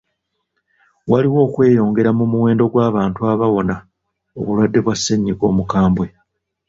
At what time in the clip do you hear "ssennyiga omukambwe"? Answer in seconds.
4.97-6.07